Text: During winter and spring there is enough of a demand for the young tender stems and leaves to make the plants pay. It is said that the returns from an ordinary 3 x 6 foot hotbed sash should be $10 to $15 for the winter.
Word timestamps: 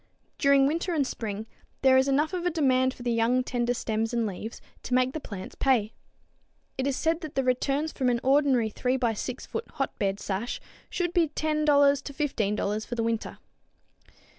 During 0.39 0.65
winter 0.65 0.95
and 0.95 1.05
spring 1.05 1.45
there 1.83 1.95
is 1.95 2.07
enough 2.07 2.33
of 2.33 2.43
a 2.43 2.49
demand 2.49 2.91
for 2.91 3.03
the 3.03 3.11
young 3.11 3.43
tender 3.43 3.75
stems 3.75 4.15
and 4.15 4.25
leaves 4.25 4.59
to 4.81 4.95
make 4.95 5.13
the 5.13 5.19
plants 5.19 5.53
pay. 5.53 5.93
It 6.75 6.87
is 6.87 6.95
said 6.95 7.21
that 7.21 7.35
the 7.35 7.43
returns 7.43 7.91
from 7.91 8.09
an 8.09 8.19
ordinary 8.23 8.71
3 8.71 8.97
x 8.99 9.19
6 9.21 9.45
foot 9.45 9.69
hotbed 9.73 10.19
sash 10.19 10.59
should 10.89 11.13
be 11.13 11.27
$10 11.27 11.65
to 12.01 12.13
$15 12.13 12.87
for 12.87 12.95
the 12.95 13.03
winter. 13.03 13.37